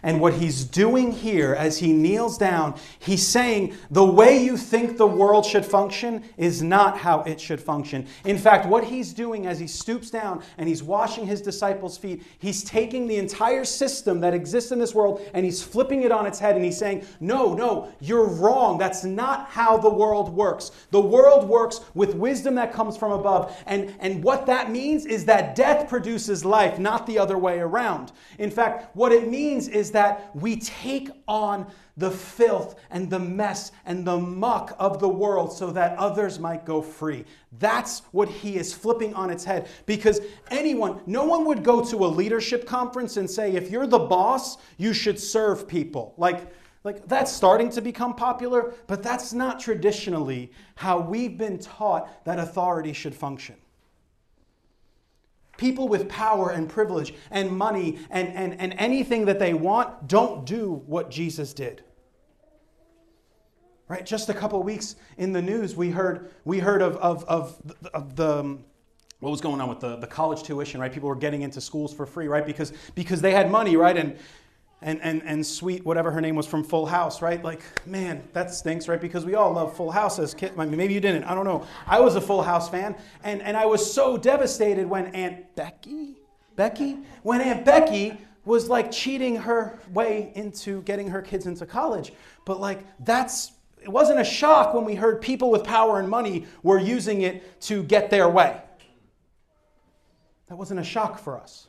And 0.02 0.20
what 0.20 0.34
he's 0.34 0.64
doing 0.64 1.10
here 1.10 1.54
as 1.54 1.78
he 1.78 1.92
kneels 1.92 2.38
down, 2.38 2.78
he's 2.98 3.26
saying 3.26 3.74
the 3.90 4.04
way 4.04 4.42
you 4.42 4.56
think 4.56 4.96
the 4.96 5.06
world 5.06 5.44
should 5.44 5.64
function 5.64 6.22
is 6.36 6.62
not 6.62 6.98
how 6.98 7.22
it 7.22 7.40
should 7.40 7.60
function. 7.60 8.06
In 8.24 8.38
fact, 8.38 8.66
what 8.66 8.84
he's 8.84 9.12
doing 9.12 9.46
as 9.46 9.58
he 9.58 9.66
stoops 9.66 10.10
down 10.10 10.42
and 10.56 10.68
he's 10.68 10.82
washing 10.82 11.26
his 11.26 11.40
disciples' 11.40 11.98
feet, 11.98 12.22
he's 12.38 12.62
taking 12.62 13.06
the 13.08 13.16
entire 13.16 13.64
system 13.64 14.20
that 14.20 14.34
exists 14.34 14.70
in 14.70 14.78
this 14.78 14.94
world 14.94 15.20
and 15.34 15.44
he's 15.44 15.62
flipping 15.62 16.02
it 16.02 16.12
on 16.12 16.26
its 16.26 16.38
head 16.38 16.54
and 16.54 16.64
he's 16.64 16.78
saying, 16.78 17.04
No, 17.20 17.54
no, 17.54 17.92
you're 18.00 18.28
wrong. 18.28 18.78
That's 18.78 19.04
not 19.04 19.48
how 19.48 19.76
the 19.76 19.90
world 19.90 20.32
works. 20.32 20.70
The 20.90 21.00
world 21.00 21.48
works 21.48 21.80
with 21.94 22.14
wisdom 22.14 22.54
that 22.54 22.72
comes 22.72 22.96
from 22.96 23.12
above. 23.12 23.56
And, 23.66 23.94
and 23.98 24.22
what 24.22 24.46
that 24.46 24.70
means 24.70 25.06
is 25.06 25.24
that 25.24 25.54
death 25.54 25.88
produces 25.88 26.44
life, 26.44 26.78
not 26.78 27.06
the 27.06 27.18
other 27.18 27.38
way 27.38 27.58
around. 27.58 28.12
In 28.38 28.50
fact, 28.50 28.94
what 28.94 29.12
it 29.12 29.28
means 29.28 29.68
is 29.68 29.87
is 29.88 29.92
that 29.92 30.30
we 30.36 30.56
take 30.56 31.08
on 31.26 31.66
the 31.96 32.10
filth 32.10 32.78
and 32.90 33.10
the 33.10 33.18
mess 33.18 33.72
and 33.86 34.06
the 34.06 34.18
muck 34.18 34.76
of 34.78 35.00
the 35.00 35.08
world 35.08 35.52
so 35.52 35.70
that 35.70 35.96
others 35.96 36.38
might 36.38 36.64
go 36.64 36.82
free. 36.82 37.24
That's 37.58 38.00
what 38.12 38.28
he 38.28 38.56
is 38.56 38.72
flipping 38.74 39.14
on 39.14 39.30
its 39.30 39.44
head. 39.44 39.66
Because 39.86 40.20
anyone, 40.50 41.00
no 41.06 41.24
one 41.24 41.44
would 41.46 41.64
go 41.64 41.82
to 41.84 42.04
a 42.04 42.06
leadership 42.06 42.66
conference 42.66 43.16
and 43.16 43.28
say, 43.28 43.52
if 43.54 43.70
you're 43.70 43.86
the 43.86 43.98
boss, 43.98 44.58
you 44.76 44.92
should 44.92 45.18
serve 45.18 45.66
people. 45.66 46.14
Like, 46.18 46.52
like 46.84 47.08
that's 47.08 47.32
starting 47.32 47.70
to 47.70 47.80
become 47.80 48.14
popular, 48.14 48.74
but 48.86 49.02
that's 49.02 49.32
not 49.32 49.58
traditionally 49.58 50.52
how 50.76 51.00
we've 51.00 51.36
been 51.38 51.58
taught 51.58 52.24
that 52.24 52.38
authority 52.38 52.92
should 52.92 53.14
function. 53.14 53.56
People 55.58 55.88
with 55.88 56.08
power 56.08 56.50
and 56.50 56.66
privilege 56.68 57.12
and 57.30 57.50
money 57.50 57.98
and, 58.08 58.28
and, 58.28 58.58
and 58.58 58.74
anything 58.78 59.26
that 59.26 59.38
they 59.38 59.52
want 59.52 60.08
don't 60.08 60.46
do 60.46 60.82
what 60.86 61.10
Jesus 61.10 61.52
did. 61.52 61.82
Right? 63.88 64.06
Just 64.06 64.30
a 64.30 64.34
couple 64.34 64.62
weeks 64.62 64.96
in 65.18 65.32
the 65.32 65.42
news, 65.42 65.76
we 65.76 65.90
heard, 65.90 66.30
we 66.46 66.58
heard 66.58 66.80
of, 66.80 66.96
of, 66.96 67.24
of, 67.24 67.60
the, 67.64 67.90
of 67.90 68.16
the 68.16 68.38
um, 68.38 68.64
what 69.20 69.30
was 69.30 69.40
going 69.40 69.60
on 69.60 69.68
with 69.68 69.80
the, 69.80 69.96
the 69.96 70.06
college 70.06 70.44
tuition, 70.44 70.80
right? 70.80 70.92
People 70.92 71.08
were 71.08 71.16
getting 71.16 71.42
into 71.42 71.60
schools 71.60 71.92
for 71.92 72.06
free, 72.06 72.28
right? 72.28 72.46
Because, 72.46 72.72
because 72.94 73.20
they 73.20 73.32
had 73.32 73.50
money, 73.50 73.76
right? 73.76 73.96
And, 73.96 74.16
and, 74.80 75.00
and, 75.02 75.22
and 75.24 75.44
sweet, 75.44 75.84
whatever 75.84 76.10
her 76.10 76.20
name 76.20 76.36
was 76.36 76.46
from 76.46 76.62
Full 76.62 76.86
House, 76.86 77.20
right? 77.20 77.42
Like, 77.42 77.62
man, 77.84 78.22
that 78.32 78.54
stinks, 78.54 78.86
right? 78.86 79.00
Because 79.00 79.24
we 79.24 79.34
all 79.34 79.52
love 79.52 79.76
Full 79.76 79.90
House 79.90 80.18
as 80.18 80.34
kids. 80.34 80.54
I 80.56 80.66
mean, 80.66 80.76
maybe 80.76 80.94
you 80.94 81.00
didn't. 81.00 81.24
I 81.24 81.34
don't 81.34 81.44
know. 81.44 81.66
I 81.86 81.98
was 82.00 82.14
a 82.14 82.20
Full 82.20 82.42
House 82.42 82.68
fan, 82.68 82.94
and, 83.24 83.42
and 83.42 83.56
I 83.56 83.66
was 83.66 83.92
so 83.92 84.16
devastated 84.16 84.86
when 84.86 85.06
Aunt 85.08 85.54
Becky, 85.56 86.16
Becky, 86.54 86.98
when 87.22 87.40
Aunt 87.40 87.64
Becky 87.64 88.18
was 88.44 88.68
like 88.68 88.90
cheating 88.90 89.36
her 89.36 89.78
way 89.92 90.32
into 90.34 90.82
getting 90.82 91.08
her 91.08 91.22
kids 91.22 91.46
into 91.46 91.66
college. 91.66 92.12
But 92.44 92.60
like, 92.60 92.84
that's, 93.04 93.52
it 93.82 93.88
wasn't 93.88 94.20
a 94.20 94.24
shock 94.24 94.74
when 94.74 94.84
we 94.84 94.94
heard 94.94 95.20
people 95.20 95.50
with 95.50 95.64
power 95.64 95.98
and 95.98 96.08
money 96.08 96.46
were 96.62 96.78
using 96.78 97.22
it 97.22 97.60
to 97.62 97.82
get 97.82 98.10
their 98.10 98.28
way. 98.28 98.60
That 100.48 100.56
wasn't 100.56 100.80
a 100.80 100.84
shock 100.84 101.18
for 101.18 101.38
us. 101.38 101.66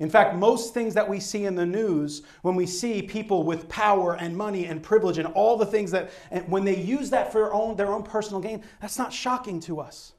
In 0.00 0.10
fact, 0.10 0.34
most 0.34 0.74
things 0.74 0.94
that 0.94 1.08
we 1.08 1.20
see 1.20 1.44
in 1.44 1.54
the 1.54 1.66
news, 1.66 2.22
when 2.42 2.54
we 2.54 2.66
see 2.66 3.02
people 3.02 3.44
with 3.44 3.68
power 3.68 4.14
and 4.14 4.36
money 4.36 4.66
and 4.66 4.82
privilege 4.82 5.18
and 5.18 5.28
all 5.28 5.56
the 5.56 5.66
things 5.66 5.90
that, 5.92 6.10
when 6.46 6.64
they 6.64 6.76
use 6.76 7.10
that 7.10 7.30
for 7.30 7.38
their 7.38 7.54
own, 7.54 7.76
their 7.76 7.92
own 7.92 8.02
personal 8.02 8.40
gain, 8.40 8.62
that's 8.80 8.98
not 8.98 9.12
shocking 9.12 9.60
to 9.60 9.80
us. 9.80 10.12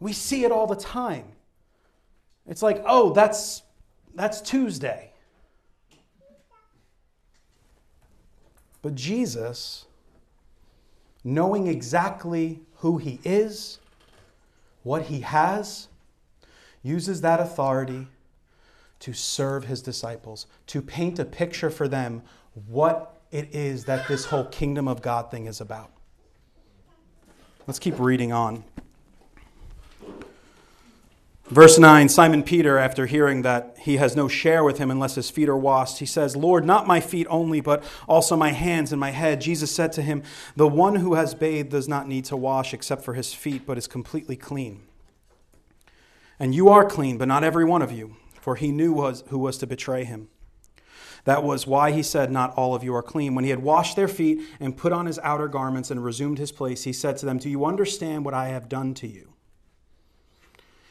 We 0.00 0.12
see 0.12 0.44
it 0.44 0.52
all 0.52 0.66
the 0.66 0.76
time. 0.76 1.24
It's 2.46 2.62
like, 2.62 2.82
oh, 2.86 3.12
that's, 3.12 3.62
that's 4.14 4.40
Tuesday. 4.40 5.12
But 8.80 8.94
Jesus, 8.94 9.86
knowing 11.24 11.66
exactly 11.66 12.60
who 12.76 12.98
he 12.98 13.20
is, 13.24 13.80
what 14.82 15.02
he 15.02 15.20
has, 15.20 15.88
uses 16.82 17.20
that 17.22 17.40
authority 17.40 18.06
to 19.00 19.12
serve 19.12 19.64
his 19.64 19.82
disciples, 19.82 20.46
to 20.66 20.82
paint 20.82 21.18
a 21.18 21.24
picture 21.24 21.70
for 21.70 21.88
them 21.88 22.22
what 22.66 23.20
it 23.30 23.54
is 23.54 23.84
that 23.84 24.08
this 24.08 24.26
whole 24.26 24.44
kingdom 24.44 24.88
of 24.88 25.02
God 25.02 25.30
thing 25.30 25.46
is 25.46 25.60
about. 25.60 25.90
Let's 27.66 27.78
keep 27.78 27.98
reading 27.98 28.32
on. 28.32 28.64
Verse 31.50 31.78
9 31.78 32.08
Simon 32.10 32.42
Peter, 32.42 32.76
after 32.76 33.06
hearing 33.06 33.42
that 33.42 33.76
he 33.80 33.96
has 33.96 34.14
no 34.14 34.28
share 34.28 34.62
with 34.62 34.78
him 34.78 34.90
unless 34.90 35.14
his 35.14 35.30
feet 35.30 35.48
are 35.48 35.56
washed, 35.56 35.98
he 35.98 36.06
says, 36.06 36.36
Lord, 36.36 36.64
not 36.64 36.86
my 36.86 37.00
feet 37.00 37.26
only, 37.30 37.60
but 37.60 37.82
also 38.06 38.36
my 38.36 38.52
hands 38.52 38.92
and 38.92 39.00
my 39.00 39.10
head. 39.10 39.40
Jesus 39.40 39.70
said 39.70 39.92
to 39.92 40.02
him, 40.02 40.22
The 40.56 40.68
one 40.68 40.96
who 40.96 41.14
has 41.14 41.34
bathed 41.34 41.70
does 41.70 41.88
not 41.88 42.06
need 42.06 42.26
to 42.26 42.36
wash 42.36 42.74
except 42.74 43.02
for 43.02 43.14
his 43.14 43.32
feet, 43.32 43.64
but 43.64 43.78
is 43.78 43.86
completely 43.86 44.36
clean. 44.36 44.82
And 46.38 46.54
you 46.54 46.68
are 46.68 46.84
clean, 46.84 47.16
but 47.16 47.28
not 47.28 47.44
every 47.44 47.64
one 47.64 47.82
of 47.82 47.92
you 47.92 48.16
for 48.40 48.56
he 48.56 48.72
knew 48.72 48.92
was, 48.92 49.24
who 49.28 49.38
was 49.38 49.58
to 49.58 49.66
betray 49.66 50.04
him. 50.04 50.28
That 51.24 51.42
was 51.42 51.66
why 51.66 51.92
he 51.92 52.02
said, 52.02 52.30
Not 52.30 52.54
all 52.54 52.74
of 52.74 52.84
you 52.84 52.94
are 52.94 53.02
clean. 53.02 53.34
When 53.34 53.44
he 53.44 53.50
had 53.50 53.62
washed 53.62 53.96
their 53.96 54.08
feet 54.08 54.40
and 54.60 54.76
put 54.76 54.92
on 54.92 55.06
his 55.06 55.18
outer 55.18 55.48
garments 55.48 55.90
and 55.90 56.02
resumed 56.02 56.38
his 56.38 56.52
place, 56.52 56.84
he 56.84 56.92
said 56.92 57.16
to 57.18 57.26
them, 57.26 57.38
Do 57.38 57.50
you 57.50 57.64
understand 57.64 58.24
what 58.24 58.34
I 58.34 58.48
have 58.48 58.68
done 58.68 58.94
to 58.94 59.06
you? 59.06 59.34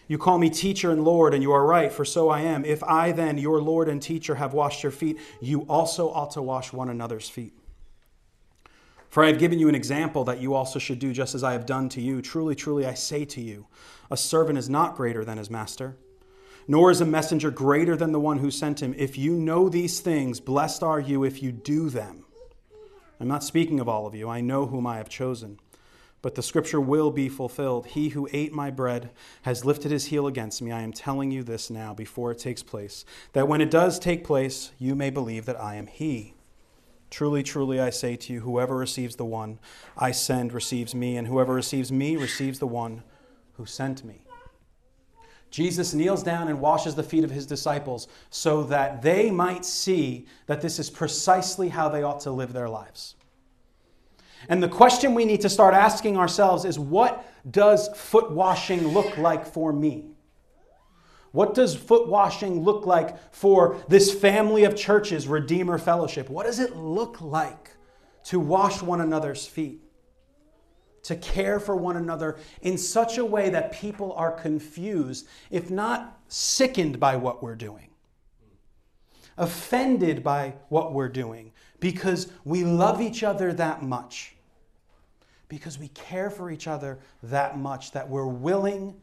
You 0.07 0.17
call 0.17 0.37
me 0.37 0.49
teacher 0.49 0.91
and 0.91 1.03
Lord, 1.03 1.33
and 1.33 1.43
you 1.43 1.51
are 1.51 1.65
right, 1.65 1.91
for 1.91 2.05
so 2.05 2.29
I 2.29 2.41
am. 2.41 2.63
If 2.63 2.83
I 2.83 3.11
then, 3.11 3.37
your 3.37 3.61
Lord 3.61 3.89
and 3.89 4.01
teacher, 4.01 4.35
have 4.35 4.53
washed 4.53 4.83
your 4.83 4.91
feet, 4.91 5.17
you 5.41 5.61
also 5.61 6.09
ought 6.09 6.31
to 6.31 6.41
wash 6.41 6.71
one 6.71 6.89
another's 6.89 7.29
feet. 7.29 7.53
For 9.09 9.23
I 9.23 9.27
have 9.27 9.39
given 9.39 9.59
you 9.59 9.67
an 9.67 9.75
example 9.75 10.23
that 10.25 10.39
you 10.39 10.53
also 10.53 10.79
should 10.79 10.99
do 10.99 11.11
just 11.13 11.35
as 11.35 11.43
I 11.43 11.53
have 11.53 11.65
done 11.65 11.89
to 11.89 12.01
you. 12.01 12.21
Truly, 12.21 12.55
truly, 12.55 12.85
I 12.85 12.93
say 12.93 13.25
to 13.25 13.41
you, 13.41 13.67
a 14.11 14.17
servant 14.17 14.57
is 14.57 14.69
not 14.69 14.95
greater 14.95 15.25
than 15.25 15.37
his 15.37 15.49
master 15.49 15.97
nor 16.67 16.91
is 16.91 17.01
a 17.01 17.05
messenger 17.05 17.49
greater 17.49 17.95
than 17.95 18.11
the 18.11 18.19
one 18.19 18.39
who 18.39 18.51
sent 18.51 18.81
him. 18.81 18.93
If 18.97 19.17
you 19.17 19.33
know 19.33 19.69
these 19.69 19.99
things, 19.99 20.39
blessed 20.39 20.83
are 20.83 20.99
you 20.99 21.23
if 21.23 21.41
you 21.41 21.51
do 21.51 21.89
them. 21.89 22.25
I'm 23.19 23.27
not 23.27 23.43
speaking 23.43 23.79
of 23.79 23.87
all 23.89 24.05
of 24.05 24.13
you, 24.13 24.29
I 24.29 24.41
know 24.41 24.67
whom 24.67 24.85
I 24.85 24.97
have 24.97 25.09
chosen. 25.09 25.59
But 26.21 26.35
the 26.35 26.43
scripture 26.43 26.81
will 26.81 27.11
be 27.11 27.29
fulfilled. 27.29 27.87
He 27.87 28.09
who 28.09 28.27
ate 28.33 28.51
my 28.51 28.69
bread 28.69 29.11
has 29.43 29.63
lifted 29.63 29.91
his 29.91 30.07
heel 30.07 30.27
against 30.27 30.61
me. 30.61 30.71
I 30.71 30.81
am 30.81 30.91
telling 30.91 31.31
you 31.31 31.43
this 31.43 31.69
now 31.69 31.93
before 31.93 32.31
it 32.31 32.39
takes 32.39 32.63
place, 32.63 33.05
that 33.33 33.47
when 33.47 33.61
it 33.61 33.71
does 33.71 33.97
take 33.97 34.23
place, 34.23 34.71
you 34.77 34.95
may 34.95 35.09
believe 35.09 35.45
that 35.45 35.61
I 35.61 35.75
am 35.75 35.87
he. 35.87 36.33
Truly, 37.09 37.43
truly, 37.43 37.79
I 37.79 37.91
say 37.91 38.17
to 38.17 38.33
you, 38.33 38.41
whoever 38.41 38.75
receives 38.75 39.15
the 39.15 39.25
one 39.25 39.59
I 39.97 40.11
send 40.11 40.51
receives 40.51 40.93
me, 40.93 41.15
and 41.15 41.27
whoever 41.27 41.53
receives 41.53 41.91
me 41.91 42.17
receives 42.17 42.59
the 42.59 42.67
one 42.67 43.03
who 43.53 43.65
sent 43.65 44.03
me. 44.03 44.26
Jesus 45.49 45.93
kneels 45.93 46.23
down 46.23 46.47
and 46.47 46.59
washes 46.59 46.95
the 46.95 47.03
feet 47.03 47.23
of 47.23 47.31
his 47.31 47.45
disciples 47.45 48.07
so 48.29 48.63
that 48.63 49.01
they 49.01 49.31
might 49.31 49.65
see 49.65 50.27
that 50.45 50.61
this 50.61 50.79
is 50.79 50.89
precisely 50.89 51.69
how 51.69 51.89
they 51.89 52.03
ought 52.03 52.19
to 52.21 52.31
live 52.31 52.53
their 52.53 52.69
lives. 52.69 53.15
And 54.49 54.61
the 54.61 54.69
question 54.69 55.13
we 55.13 55.25
need 55.25 55.41
to 55.41 55.49
start 55.49 55.73
asking 55.73 56.17
ourselves 56.17 56.65
is 56.65 56.77
what 56.77 57.25
does 57.49 57.89
foot 57.95 58.31
washing 58.31 58.87
look 58.89 59.17
like 59.17 59.45
for 59.45 59.73
me? 59.73 60.05
What 61.31 61.53
does 61.53 61.75
foot 61.75 62.07
washing 62.07 62.63
look 62.63 62.85
like 62.85 63.33
for 63.33 63.77
this 63.87 64.13
family 64.13 64.63
of 64.63 64.75
churches, 64.75 65.27
Redeemer 65.27 65.77
Fellowship? 65.77 66.29
What 66.29 66.45
does 66.45 66.59
it 66.59 66.75
look 66.75 67.21
like 67.21 67.71
to 68.25 68.39
wash 68.39 68.81
one 68.81 69.01
another's 69.01 69.45
feet? 69.45 69.83
To 71.07 71.15
care 71.15 71.57
for 71.57 71.73
one 71.73 71.95
another 71.95 72.35
in 72.63 72.77
such 72.77 73.17
a 73.17 73.23
way 73.23 73.49
that 73.49 73.71
people 73.71 74.11
are 74.17 74.29
confused, 74.29 75.25
if 75.49 75.71
not 75.71 76.19
sickened 76.27 76.99
by 76.99 77.15
what 77.15 77.41
we're 77.41 77.55
doing, 77.55 77.87
offended 79.37 80.21
by 80.21 80.53
what 80.67 80.91
we're 80.91 81.07
doing, 81.07 81.53
because 81.79 82.29
we 82.43 82.65
love 82.65 82.99
each 82.99 83.23
other 83.23 83.53
that 83.53 83.81
much, 83.81 84.35
because 85.47 85.79
we 85.79 85.87
care 85.89 86.29
for 86.29 86.51
each 86.51 86.67
other 86.67 86.99
that 87.23 87.57
much, 87.57 87.93
that 87.93 88.09
we're 88.09 88.27
willing 88.27 88.93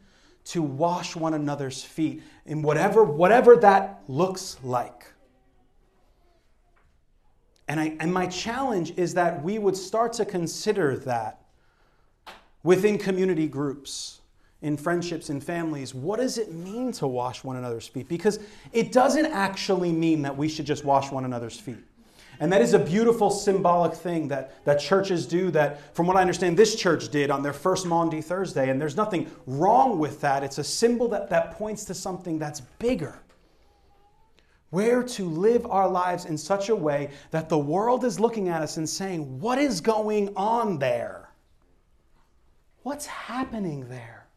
to 0.43 0.61
wash 0.61 1.15
one 1.15 1.33
another's 1.33 1.83
feet 1.83 2.21
in 2.45 2.61
whatever, 2.61 3.03
whatever 3.03 3.55
that 3.55 4.03
looks 4.07 4.57
like. 4.61 5.07
And, 7.67 7.79
I, 7.79 7.97
and 7.99 8.13
my 8.13 8.27
challenge 8.27 8.93
is 8.95 9.15
that 9.15 9.43
we 9.43 9.57
would 9.57 9.75
start 9.75 10.13
to 10.13 10.25
consider 10.25 10.97
that 10.97 11.41
within 12.65 12.97
community 12.97 13.47
groups, 13.47 14.19
in 14.61 14.75
friendships, 14.75 15.29
in 15.29 15.39
families, 15.39 15.93
what 15.93 16.19
does 16.19 16.39
it 16.39 16.51
mean 16.51 16.91
to 16.91 17.05
wash 17.05 17.43
one 17.43 17.55
another's 17.55 17.87
feet? 17.87 18.09
Because 18.09 18.39
it 18.73 18.91
doesn't 18.91 19.27
actually 19.27 19.91
mean 19.91 20.23
that 20.23 20.35
we 20.35 20.49
should 20.49 20.65
just 20.65 20.83
wash 20.83 21.11
one 21.11 21.23
another's 21.23 21.59
feet. 21.59 21.83
And 22.39 22.51
that 22.51 22.61
is 22.61 22.73
a 22.73 22.79
beautiful 22.79 23.29
symbolic 23.29 23.93
thing 23.93 24.27
that, 24.29 24.65
that 24.65 24.79
churches 24.79 25.27
do, 25.27 25.51
that, 25.51 25.95
from 25.95 26.07
what 26.07 26.17
I 26.17 26.21
understand, 26.21 26.57
this 26.57 26.75
church 26.75 27.09
did 27.09 27.29
on 27.29 27.43
their 27.43 27.53
first 27.53 27.85
Maundy 27.85 28.21
Thursday. 28.21 28.69
And 28.69 28.81
there's 28.81 28.97
nothing 28.97 29.29
wrong 29.45 29.99
with 29.99 30.19
that. 30.21 30.43
It's 30.43 30.57
a 30.57 30.63
symbol 30.63 31.07
that, 31.09 31.29
that 31.29 31.51
points 31.51 31.85
to 31.85 31.93
something 31.93 32.39
that's 32.39 32.61
bigger. 32.79 33.19
Where 34.71 35.03
to 35.03 35.29
live 35.29 35.65
our 35.67 35.87
lives 35.87 36.25
in 36.25 36.37
such 36.37 36.69
a 36.69 36.75
way 36.75 37.11
that 37.29 37.47
the 37.47 37.57
world 37.57 38.03
is 38.03 38.19
looking 38.19 38.49
at 38.49 38.63
us 38.63 38.77
and 38.77 38.89
saying, 38.89 39.39
What 39.39 39.59
is 39.59 39.79
going 39.79 40.33
on 40.35 40.79
there? 40.79 41.24
What's 42.85 43.07
happening 43.07 43.89
there? 43.89 44.27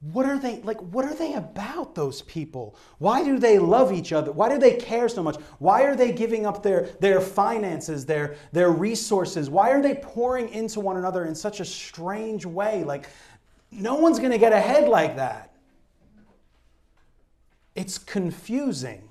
What 0.00 0.26
are 0.26 0.36
they 0.36 0.60
like? 0.62 0.78
What 0.78 1.04
are 1.04 1.14
they 1.14 1.34
about, 1.34 1.94
those 1.94 2.22
people? 2.22 2.74
Why 2.98 3.22
do 3.22 3.38
they 3.38 3.60
love 3.60 3.92
each 3.92 4.12
other? 4.12 4.32
Why 4.32 4.48
do 4.48 4.58
they 4.58 4.74
care 4.74 5.08
so 5.08 5.22
much? 5.22 5.36
Why 5.60 5.82
are 5.82 5.94
they 5.94 6.10
giving 6.10 6.46
up 6.46 6.60
their, 6.60 6.88
their 6.98 7.20
finances, 7.20 8.04
their, 8.04 8.34
their 8.50 8.72
resources? 8.72 9.48
Why 9.48 9.70
are 9.70 9.80
they 9.80 9.94
pouring 9.94 10.48
into 10.48 10.80
one 10.80 10.96
another 10.96 11.24
in 11.24 11.36
such 11.36 11.60
a 11.60 11.64
strange 11.64 12.44
way? 12.44 12.82
Like, 12.82 13.08
no 13.70 13.94
one's 13.94 14.18
going 14.18 14.32
to 14.32 14.38
get 14.38 14.52
ahead 14.52 14.88
like 14.88 15.14
that. 15.14 15.54
It's 17.76 17.96
confusing, 17.96 19.08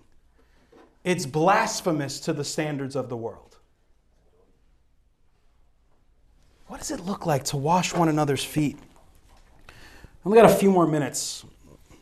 it's 1.06 1.26
blasphemous 1.26 2.20
to 2.20 2.34
the 2.34 2.44
standards 2.44 2.98
of 2.98 3.08
the 3.08 3.16
world. 3.16 3.49
What 6.80 6.88
does 6.88 6.98
it 6.98 7.06
look 7.06 7.26
like 7.26 7.44
to 7.44 7.58
wash 7.58 7.94
one 7.94 8.08
another's 8.08 8.42
feet? 8.42 8.78
I 9.68 9.74
only 10.24 10.38
got 10.38 10.50
a 10.50 10.56
few 10.56 10.72
more 10.72 10.88
minutes, 10.88 11.44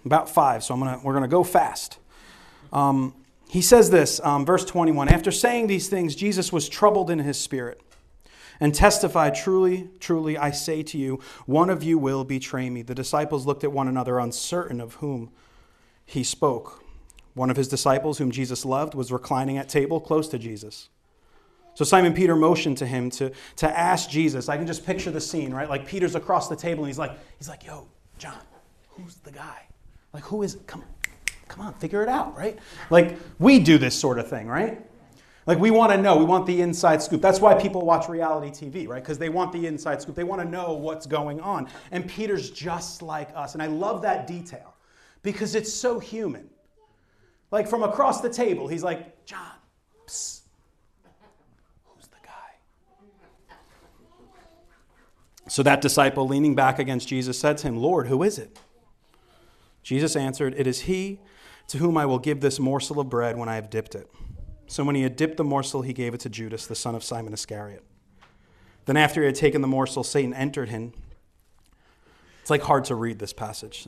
about 0.05 0.29
five, 0.29 0.63
so 0.63 0.71
I'm 0.71 0.79
gonna, 0.79 1.01
we're 1.03 1.13
going 1.13 1.23
to 1.23 1.27
go 1.27 1.43
fast. 1.43 1.97
Um, 2.71 3.15
he 3.49 3.63
says 3.63 3.89
this, 3.89 4.21
um, 4.23 4.45
verse 4.45 4.63
21 4.65 5.09
After 5.09 5.31
saying 5.31 5.65
these 5.65 5.89
things, 5.89 6.13
Jesus 6.13 6.53
was 6.53 6.69
troubled 6.69 7.09
in 7.09 7.17
his 7.17 7.39
spirit 7.39 7.81
and 8.59 8.71
testified, 8.71 9.33
Truly, 9.33 9.89
truly, 9.99 10.37
I 10.37 10.51
say 10.51 10.83
to 10.83 10.97
you, 10.99 11.21
one 11.47 11.71
of 11.71 11.81
you 11.81 11.97
will 11.97 12.23
betray 12.23 12.69
me. 12.69 12.83
The 12.83 12.93
disciples 12.93 13.47
looked 13.47 13.63
at 13.63 13.71
one 13.71 13.87
another, 13.87 14.19
uncertain 14.19 14.79
of 14.79 14.93
whom 14.95 15.31
he 16.05 16.23
spoke. 16.23 16.83
One 17.33 17.49
of 17.49 17.57
his 17.57 17.67
disciples, 17.67 18.19
whom 18.19 18.29
Jesus 18.29 18.63
loved, 18.63 18.93
was 18.93 19.11
reclining 19.11 19.57
at 19.57 19.69
table 19.69 19.99
close 19.99 20.27
to 20.27 20.37
Jesus. 20.37 20.89
So 21.77 21.85
Simon 21.85 22.11
Peter 22.11 22.35
motioned 22.35 22.79
to 22.79 22.87
him 22.87 23.11
to, 23.11 23.31
to 23.57 23.77
ask 23.77 24.09
Jesus. 24.09 24.49
I 24.49 24.57
can 24.57 24.65
just 24.65 24.83
picture 24.83 25.11
the 25.11 25.21
scene, 25.21 25.53
right? 25.53 25.69
Like 25.69 25.85
Peter's 25.85 26.15
across 26.15 26.49
the 26.49 26.55
table 26.55 26.83
and 26.83 26.89
he's 26.89 26.97
like, 26.97 27.11
he's 27.37 27.47
like, 27.47 27.67
yo, 27.67 27.87
John, 28.17 28.41
who's 28.89 29.17
the 29.17 29.31
guy? 29.31 29.67
Like, 30.11 30.23
who 30.23 30.41
is 30.41 30.55
it? 30.55 30.65
Come, 30.65 30.83
come 31.47 31.63
on, 31.63 31.75
figure 31.75 32.01
it 32.01 32.09
out, 32.09 32.35
right? 32.35 32.57
Like, 32.89 33.15
we 33.37 33.59
do 33.59 33.77
this 33.77 33.93
sort 33.93 34.17
of 34.17 34.27
thing, 34.27 34.47
right? 34.47 34.83
Like, 35.45 35.59
we 35.59 35.69
want 35.69 35.91
to 35.91 36.01
know. 36.01 36.17
We 36.17 36.25
want 36.25 36.47
the 36.47 36.61
inside 36.61 37.03
scoop. 37.03 37.21
That's 37.21 37.39
why 37.39 37.53
people 37.53 37.85
watch 37.85 38.09
reality 38.09 38.49
TV, 38.49 38.87
right? 38.87 39.03
Because 39.03 39.19
they 39.19 39.29
want 39.29 39.51
the 39.51 39.67
inside 39.67 40.01
scoop. 40.01 40.15
They 40.15 40.23
want 40.23 40.41
to 40.41 40.47
know 40.47 40.73
what's 40.73 41.05
going 41.05 41.39
on. 41.41 41.69
And 41.91 42.09
Peter's 42.09 42.49
just 42.49 43.03
like 43.03 43.29
us. 43.35 43.53
And 43.53 43.61
I 43.61 43.67
love 43.67 44.01
that 44.01 44.25
detail 44.25 44.73
because 45.21 45.53
it's 45.53 45.71
so 45.71 45.99
human. 45.99 46.49
Like, 47.51 47.67
from 47.67 47.83
across 47.83 48.21
the 48.21 48.31
table, 48.31 48.67
he's 48.67 48.83
like, 48.83 49.25
John, 49.27 49.53
psst. 50.07 50.41
Who's 51.85 52.07
the 52.07 52.17
guy? 52.23 52.31
So 55.47 55.63
that 55.63 55.81
disciple, 55.81 56.27
leaning 56.27 56.55
back 56.55 56.77
against 56.77 57.07
Jesus, 57.07 57.39
said 57.39 57.57
to 57.59 57.67
him, 57.67 57.77
Lord, 57.77 58.07
who 58.07 58.21
is 58.23 58.37
it? 58.37 58.59
Jesus 59.81 60.15
answered, 60.15 60.53
It 60.57 60.67
is 60.67 60.81
he 60.81 61.19
to 61.67 61.77
whom 61.77 61.97
I 61.97 62.05
will 62.05 62.19
give 62.19 62.41
this 62.41 62.59
morsel 62.59 62.99
of 62.99 63.09
bread 63.09 63.37
when 63.37 63.49
I 63.49 63.55
have 63.55 63.69
dipped 63.69 63.95
it. 63.95 64.09
So 64.67 64.83
when 64.83 64.95
he 64.95 65.03
had 65.03 65.15
dipped 65.15 65.37
the 65.37 65.45
morsel, 65.45 65.81
he 65.81 65.93
gave 65.93 66.13
it 66.13 66.19
to 66.21 66.29
Judas, 66.29 66.67
the 66.67 66.75
son 66.75 66.93
of 66.93 67.03
Simon 67.03 67.33
Iscariot. 67.33 67.83
Then, 68.85 68.97
after 68.97 69.21
he 69.21 69.25
had 69.25 69.35
taken 69.35 69.61
the 69.61 69.67
morsel, 69.67 70.03
Satan 70.03 70.33
entered 70.33 70.69
him. 70.69 70.93
It's 72.41 72.49
like 72.49 72.61
hard 72.61 72.85
to 72.85 72.95
read 72.95 73.19
this 73.19 73.33
passage. 73.33 73.87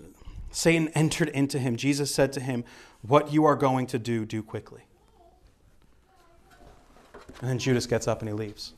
Satan 0.51 0.89
entered 0.89 1.29
into 1.29 1.59
him. 1.59 1.75
Jesus 1.75 2.13
said 2.13 2.33
to 2.33 2.39
him, 2.39 2.63
What 3.01 3.31
you 3.31 3.45
are 3.45 3.55
going 3.55 3.87
to 3.87 3.99
do, 3.99 4.25
do 4.25 4.43
quickly. 4.43 4.83
And 7.41 7.49
then 7.49 7.59
Judas 7.59 7.85
gets 7.85 8.07
up 8.07 8.19
and 8.19 8.27
he 8.29 8.33
leaves. 8.33 8.73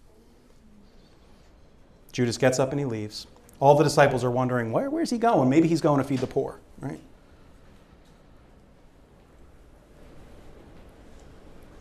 Judas 2.12 2.38
gets 2.38 2.60
up 2.60 2.72
and 2.72 2.80
he 2.80 2.86
leaves. 2.86 3.28
All 3.60 3.76
the 3.76 3.84
disciples 3.84 4.24
are 4.24 4.32
wondering, 4.32 4.72
Where, 4.72 4.90
where's 4.90 5.10
he 5.10 5.18
going? 5.18 5.50
Maybe 5.50 5.68
he's 5.68 5.82
going 5.82 6.00
to 6.00 6.04
feed 6.04 6.20
the 6.20 6.28
poor, 6.28 6.60
right? 6.80 7.00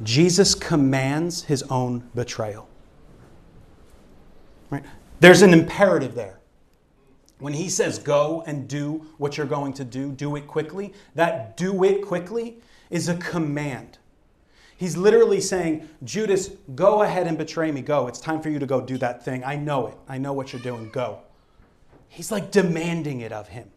Jesus 0.02 0.54
commands 0.54 1.44
his 1.44 1.62
own 1.64 2.08
betrayal. 2.14 2.68
Right? 4.70 4.84
There's 5.20 5.42
an 5.42 5.52
imperative 5.52 6.14
there. 6.14 6.38
When 7.38 7.52
he 7.54 7.68
says 7.68 7.98
go 7.98 8.42
and 8.46 8.68
do 8.68 9.06
what 9.18 9.36
you're 9.36 9.46
going 9.46 9.72
to 9.74 9.84
do, 9.84 10.12
do 10.12 10.36
it 10.36 10.46
quickly, 10.46 10.92
that 11.14 11.56
do 11.56 11.84
it 11.84 12.06
quickly 12.06 12.58
is 12.90 13.08
a 13.08 13.16
command. 13.16 13.98
He's 14.80 14.96
literally 14.96 15.42
saying, 15.42 15.86
Judas, 16.04 16.48
go 16.74 17.02
ahead 17.02 17.26
and 17.26 17.36
betray 17.36 17.70
me. 17.70 17.82
Go. 17.82 18.06
It's 18.06 18.18
time 18.18 18.40
for 18.40 18.48
you 18.48 18.58
to 18.58 18.64
go 18.64 18.80
do 18.80 18.96
that 18.96 19.22
thing. 19.22 19.44
I 19.44 19.54
know 19.54 19.88
it. 19.88 19.94
I 20.08 20.16
know 20.16 20.32
what 20.32 20.54
you're 20.54 20.62
doing. 20.62 20.88
Go. 20.88 21.18
He's 22.08 22.32
like 22.32 22.50
demanding 22.50 23.20
it 23.20 23.30
of 23.30 23.46
him. 23.46 23.70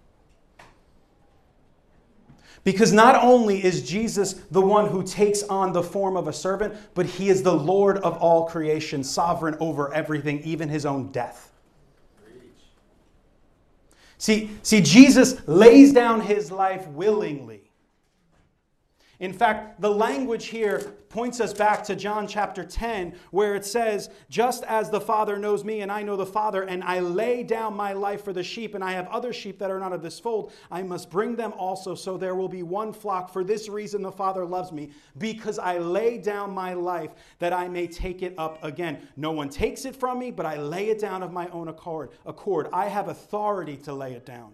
Because 2.63 2.93
not 2.93 3.22
only 3.22 3.62
is 3.62 3.86
Jesus 3.86 4.36
the 4.50 4.62
one 4.62 4.88
who 4.88 5.03
takes 5.03 5.43
on 5.43 5.74
the 5.74 5.83
form 5.83 6.15
of 6.15 6.29
a 6.29 6.33
servant, 6.33 6.74
but 6.93 7.05
he 7.05 7.27
is 7.27 7.43
the 7.43 7.53
Lord 7.53 7.98
of 7.98 8.15
all 8.19 8.48
creation, 8.48 9.03
sovereign 9.03 9.57
over 9.60 9.93
everything, 9.93 10.39
even 10.43 10.69
his 10.69 10.86
own 10.86 11.12
death. 11.12 11.51
See, 14.17 14.51
see, 14.62 14.79
Jesus 14.79 15.45
lays 15.50 15.91
down 15.91 16.22
his 16.22 16.50
life 16.50 16.88
willingly. 16.88 17.73
In 19.24 19.32
fact, 19.32 19.80
the 19.80 19.89
language 19.89 20.48
here 20.48 20.80
points 21.08 21.39
us 21.39 21.53
back 21.53 21.82
to 21.86 21.96
John 21.96 22.27
chapter 22.27 22.65
10, 22.65 23.15
where 23.32 23.56
it 23.56 23.63
says, 23.63 24.10
Just 24.30 24.65
as 24.65 24.89
the 24.89 25.00
Father 25.00 25.38
knows 25.38 25.63
me 25.63 25.80
and 25.80 25.89
I 25.89 26.03
know 26.03 26.18
the 26.18 26.25
Father, 26.25 26.63
and 26.63 26.84
I 26.84 27.00
lay 27.00 27.42
down 27.42 27.74
my 27.74 27.94
life 27.94 28.25
for 28.25 28.34
the 28.34 28.44
sheep, 28.44 28.75
and 28.75 28.84
I 28.84 28.92
have 28.92 29.08
other 29.08 29.32
sheep 29.32 29.60
that 29.60 29.72
are 29.72 29.80
not 29.80 29.94
of 29.94 30.01
this 30.01 30.20
fold, 30.20 30.51
I 30.70 30.84
must 30.84 31.10
bring 31.10 31.38
them 31.38 31.53
also, 31.53 31.96
so 31.96 32.18
there 32.18 32.36
will 32.36 32.50
be 32.50 32.63
one 32.63 32.92
flock. 32.92 33.32
For 33.32 33.46
this 33.46 33.70
reason 33.70 34.01
the 34.01 34.12
Father 34.12 34.44
loves 34.44 34.74
me, 34.74 34.90
because 35.18 35.57
I 35.57 35.77
lay 35.77 36.18
down 36.18 36.51
my 36.51 36.74
life 36.74 37.12
that 37.40 37.53
I 37.53 37.70
may 37.70 37.88
take 37.88 38.24
it 38.24 38.33
up 38.38 38.62
again. 38.62 39.07
No 39.16 39.31
one 39.31 39.48
takes 39.48 39.86
it 39.86 39.96
from 39.96 40.20
me, 40.20 40.31
but 40.31 40.46
I 40.46 40.57
lay 40.57 40.90
it 40.90 41.00
down 41.00 41.24
of 41.24 41.31
my 41.31 41.48
own 41.48 41.70
accord. 41.70 42.09
accord. 42.25 42.68
I 42.74 42.90
have 42.90 43.07
authority 43.07 43.77
to 43.77 43.94
lay 43.94 44.16
it 44.16 44.25
down 44.25 44.53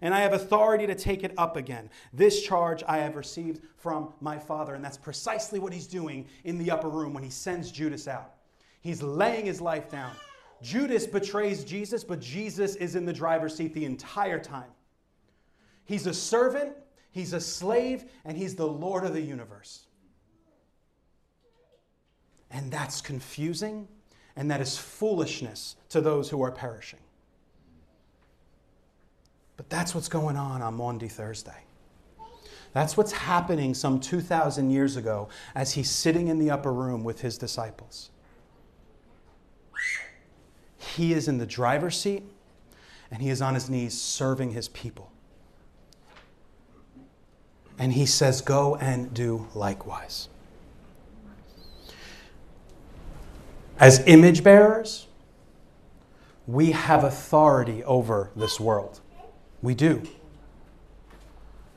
and 0.00 0.14
I 0.14 0.20
have 0.20 0.32
authority 0.32 0.86
to 0.86 0.94
take 0.94 1.24
it 1.24 1.32
up 1.36 1.56
again. 1.56 1.90
This 2.12 2.42
charge 2.42 2.82
I 2.86 2.98
have 2.98 3.16
received 3.16 3.62
from 3.76 4.12
my 4.20 4.38
Father. 4.38 4.74
And 4.74 4.84
that's 4.84 4.98
precisely 4.98 5.58
what 5.58 5.72
he's 5.72 5.86
doing 5.86 6.26
in 6.44 6.58
the 6.58 6.70
upper 6.70 6.88
room 6.88 7.14
when 7.14 7.22
he 7.22 7.30
sends 7.30 7.70
Judas 7.70 8.08
out. 8.08 8.34
He's 8.80 9.02
laying 9.02 9.46
his 9.46 9.60
life 9.60 9.90
down. 9.90 10.12
Judas 10.62 11.06
betrays 11.06 11.64
Jesus, 11.64 12.02
but 12.02 12.20
Jesus 12.20 12.74
is 12.76 12.96
in 12.96 13.04
the 13.04 13.12
driver's 13.12 13.54
seat 13.54 13.74
the 13.74 13.84
entire 13.84 14.38
time. 14.38 14.70
He's 15.84 16.06
a 16.06 16.14
servant, 16.14 16.72
he's 17.10 17.32
a 17.32 17.40
slave, 17.40 18.04
and 18.24 18.36
he's 18.36 18.54
the 18.54 18.66
Lord 18.66 19.04
of 19.04 19.12
the 19.12 19.20
universe. 19.20 19.86
And 22.50 22.70
that's 22.70 23.00
confusing, 23.00 23.88
and 24.36 24.50
that 24.50 24.60
is 24.60 24.76
foolishness 24.76 25.76
to 25.90 26.00
those 26.00 26.28
who 26.28 26.42
are 26.42 26.50
perishing. 26.52 27.00
But 29.58 29.68
that's 29.68 29.92
what's 29.94 30.08
going 30.08 30.36
on 30.36 30.62
on 30.62 30.74
Maundy 30.74 31.08
Thursday. 31.08 31.64
That's 32.72 32.96
what's 32.96 33.12
happening 33.12 33.74
some 33.74 33.98
2,000 33.98 34.70
years 34.70 34.96
ago 34.96 35.28
as 35.54 35.72
he's 35.72 35.90
sitting 35.90 36.28
in 36.28 36.38
the 36.38 36.50
upper 36.50 36.72
room 36.72 37.02
with 37.02 37.20
his 37.20 37.36
disciples. 37.36 38.10
He 40.78 41.12
is 41.12 41.26
in 41.28 41.38
the 41.38 41.46
driver's 41.46 42.00
seat 42.00 42.22
and 43.10 43.20
he 43.20 43.30
is 43.30 43.42
on 43.42 43.54
his 43.54 43.68
knees 43.68 44.00
serving 44.00 44.52
his 44.52 44.68
people. 44.68 45.10
And 47.78 47.92
he 47.92 48.06
says, 48.06 48.40
Go 48.40 48.76
and 48.76 49.12
do 49.12 49.48
likewise. 49.54 50.28
As 53.80 54.00
image 54.06 54.44
bearers, 54.44 55.06
we 56.46 56.72
have 56.72 57.02
authority 57.02 57.82
over 57.84 58.30
this 58.36 58.60
world. 58.60 59.00
We 59.62 59.74
do. 59.74 60.02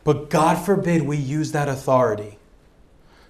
But 0.03 0.29
God 0.29 0.55
forbid 0.55 1.03
we 1.03 1.17
use 1.17 1.51
that 1.51 1.69
authority 1.69 2.37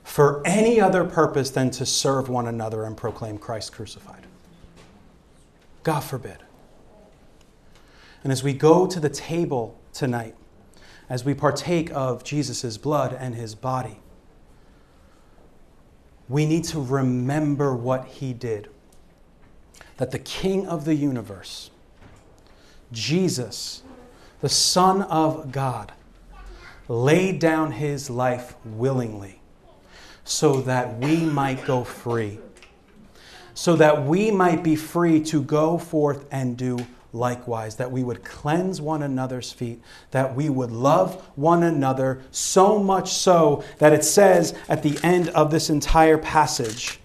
for 0.03 0.41
any 0.45 0.79
other 0.79 1.03
purpose 1.03 1.49
than 1.49 1.69
to 1.71 1.85
serve 1.85 2.29
one 2.29 2.47
another 2.47 2.83
and 2.83 2.95
proclaim 2.97 3.37
Christ 3.37 3.73
crucified. 3.73 4.25
God 5.83 6.01
forbid. 6.01 6.37
And 8.23 8.31
as 8.31 8.43
we 8.43 8.53
go 8.53 8.85
to 8.87 8.99
the 8.99 9.09
table 9.09 9.79
tonight, 9.93 10.35
as 11.09 11.25
we 11.25 11.33
partake 11.33 11.91
of 11.91 12.23
Jesus' 12.23 12.77
blood 12.77 13.13
and 13.13 13.35
his 13.35 13.55
body, 13.55 13.99
we 16.29 16.45
need 16.45 16.63
to 16.65 16.79
remember 16.79 17.75
what 17.75 18.05
he 18.05 18.31
did. 18.33 18.69
That 19.97 20.11
the 20.11 20.19
King 20.19 20.67
of 20.67 20.85
the 20.85 20.95
universe, 20.95 21.69
Jesus, 22.91 23.83
the 24.41 24.49
Son 24.49 25.03
of 25.03 25.51
God, 25.51 25.91
laid 26.87 27.39
down 27.39 27.71
his 27.71 28.09
life 28.09 28.55
willingly 28.65 29.39
so 30.23 30.61
that 30.61 30.97
we 30.97 31.17
might 31.17 31.63
go 31.65 31.83
free, 31.83 32.39
so 33.53 33.75
that 33.75 34.05
we 34.05 34.31
might 34.31 34.63
be 34.63 34.75
free 34.75 35.21
to 35.21 35.41
go 35.41 35.77
forth 35.77 36.25
and 36.31 36.57
do 36.57 36.77
likewise, 37.13 37.75
that 37.75 37.91
we 37.91 38.03
would 38.03 38.23
cleanse 38.23 38.81
one 38.81 39.03
another's 39.03 39.51
feet, 39.51 39.81
that 40.11 40.35
we 40.35 40.49
would 40.49 40.71
love 40.71 41.21
one 41.35 41.63
another, 41.63 42.21
so 42.31 42.79
much 42.79 43.11
so 43.11 43.63
that 43.79 43.93
it 43.93 44.03
says 44.03 44.53
at 44.69 44.81
the 44.81 44.97
end 45.03 45.29
of 45.29 45.51
this 45.51 45.69
entire 45.69 46.17
passage, 46.17 46.99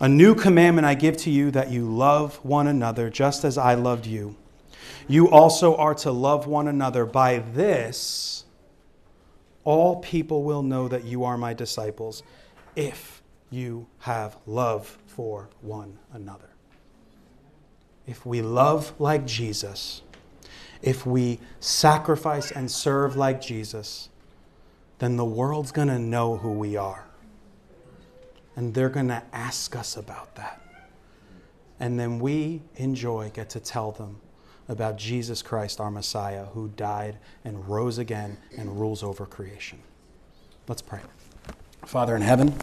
A 0.00 0.08
new 0.08 0.34
commandment 0.34 0.84
I 0.84 0.94
give 0.94 1.16
to 1.18 1.30
you 1.30 1.52
that 1.52 1.70
you 1.70 1.88
love 1.88 2.36
one 2.44 2.66
another 2.66 3.08
just 3.08 3.44
as 3.44 3.56
I 3.56 3.74
loved 3.74 4.06
you. 4.06 4.34
You 5.08 5.30
also 5.30 5.76
are 5.76 5.94
to 5.96 6.10
love 6.10 6.46
one 6.46 6.68
another. 6.68 7.04
By 7.04 7.38
this, 7.38 8.44
all 9.64 9.96
people 9.96 10.42
will 10.42 10.62
know 10.62 10.88
that 10.88 11.04
you 11.04 11.24
are 11.24 11.36
my 11.36 11.54
disciples 11.54 12.22
if 12.76 13.22
you 13.50 13.86
have 14.00 14.36
love 14.46 14.98
for 15.06 15.48
one 15.60 15.98
another. 16.12 16.48
If 18.06 18.26
we 18.26 18.42
love 18.42 18.92
like 18.98 19.26
Jesus, 19.26 20.02
if 20.80 21.06
we 21.06 21.38
sacrifice 21.60 22.50
and 22.50 22.70
serve 22.70 23.14
like 23.14 23.40
Jesus, 23.40 24.08
then 24.98 25.16
the 25.16 25.24
world's 25.24 25.72
going 25.72 25.88
to 25.88 25.98
know 25.98 26.36
who 26.36 26.52
we 26.52 26.76
are. 26.76 27.06
And 28.56 28.74
they're 28.74 28.88
going 28.88 29.08
to 29.08 29.22
ask 29.32 29.76
us 29.76 29.96
about 29.96 30.34
that. 30.36 30.60
And 31.78 31.98
then 31.98 32.18
we, 32.18 32.62
in 32.76 32.94
joy, 32.94 33.30
get 33.32 33.50
to 33.50 33.60
tell 33.60 33.92
them 33.92 34.20
about 34.72 34.96
Jesus 34.98 35.42
Christ, 35.42 35.80
our 35.80 35.90
Messiah, 35.90 36.46
who 36.46 36.68
died 36.70 37.18
and 37.44 37.68
rose 37.68 37.98
again 37.98 38.38
and 38.58 38.80
rules 38.80 39.02
over 39.02 39.26
creation. 39.26 39.80
Let's 40.68 40.82
pray. 40.82 41.00
Father 41.84 42.16
in 42.16 42.22
heaven, 42.22 42.54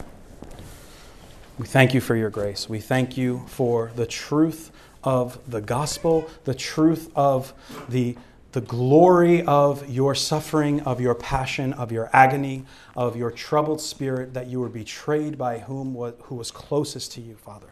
We 1.60 1.68
thank 1.68 1.94
you 1.94 2.00
for 2.00 2.16
your 2.16 2.30
grace. 2.30 2.70
We 2.70 2.80
thank 2.80 3.18
you 3.18 3.44
for 3.48 3.92
the 3.96 4.06
truth 4.06 4.72
of 5.04 5.40
the 5.46 5.60
gospel, 5.60 6.30
the 6.46 6.54
truth 6.56 7.12
of 7.18 7.54
the, 7.90 8.16
the 8.54 8.62
glory 8.62 9.44
of 9.44 9.90
your 9.90 10.16
suffering, 10.16 10.80
of 10.82 11.02
your 11.02 11.16
passion, 11.16 11.74
of 11.74 11.92
your 11.92 12.10
agony, 12.14 12.66
of 12.96 13.18
your 13.18 13.30
troubled 13.30 13.82
spirit, 13.82 14.34
that 14.36 14.48
you 14.48 14.62
were 14.62 14.70
betrayed 14.70 15.38
by 15.38 15.60
whom 15.60 15.96
who 15.96 16.36
was 16.36 16.50
closest 16.50 17.12
to 17.14 17.22
you, 17.22 17.36
Father. 17.36 17.72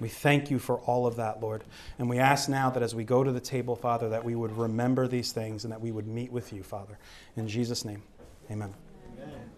We 0.00 0.08
thank 0.08 0.50
you 0.50 0.58
for 0.58 0.78
all 0.80 1.06
of 1.06 1.16
that, 1.16 1.40
Lord. 1.40 1.64
And 1.98 2.08
we 2.08 2.18
ask 2.18 2.48
now 2.48 2.68
that 2.70 2.82
as 2.82 2.94
we 2.94 3.04
go 3.04 3.24
to 3.24 3.32
the 3.32 3.40
table, 3.40 3.76
Father, 3.76 4.10
that 4.10 4.24
we 4.24 4.34
would 4.34 4.56
remember 4.56 5.08
these 5.08 5.32
things 5.32 5.64
and 5.64 5.72
that 5.72 5.80
we 5.80 5.90
would 5.90 6.06
meet 6.06 6.30
with 6.30 6.52
you, 6.52 6.62
Father. 6.62 6.98
In 7.36 7.48
Jesus' 7.48 7.84
name, 7.84 8.02
amen. 8.50 8.74
amen. 9.16 9.50